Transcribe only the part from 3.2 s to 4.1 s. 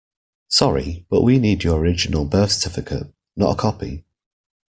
not a copy.